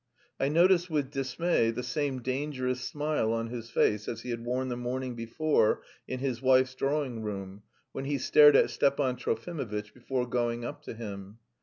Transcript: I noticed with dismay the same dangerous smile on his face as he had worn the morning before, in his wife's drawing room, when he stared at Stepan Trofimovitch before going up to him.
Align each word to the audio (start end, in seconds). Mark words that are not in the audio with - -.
I 0.39 0.49
noticed 0.49 0.89
with 0.89 1.11
dismay 1.11 1.69
the 1.69 1.83
same 1.83 2.23
dangerous 2.23 2.81
smile 2.81 3.31
on 3.33 3.49
his 3.49 3.69
face 3.69 4.07
as 4.07 4.21
he 4.21 4.31
had 4.31 4.43
worn 4.43 4.69
the 4.69 4.75
morning 4.75 5.13
before, 5.13 5.83
in 6.07 6.17
his 6.17 6.41
wife's 6.41 6.73
drawing 6.73 7.21
room, 7.21 7.61
when 7.91 8.05
he 8.05 8.17
stared 8.17 8.55
at 8.55 8.71
Stepan 8.71 9.15
Trofimovitch 9.15 9.93
before 9.93 10.25
going 10.27 10.65
up 10.65 10.81
to 10.85 10.95
him. 10.95 11.37